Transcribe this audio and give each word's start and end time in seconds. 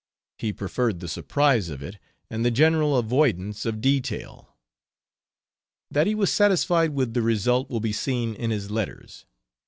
He 0.39 0.51
preferred 0.51 0.99
the 0.99 1.07
surprise 1.07 1.69
of 1.69 1.83
it, 1.83 1.99
and 2.27 2.43
the 2.43 2.49
general 2.49 2.97
avoidance 2.97 3.67
of 3.67 3.81
detail. 3.81 4.55
That 5.91 6.07
he 6.07 6.15
was 6.15 6.33
satisfied 6.33 6.95
with 6.95 7.13
the 7.13 7.21
result 7.21 7.69
will 7.69 7.81
be 7.81 7.93
seen 7.93 8.33
in 8.33 8.49
his 8.49 8.71
letters. 8.71 9.25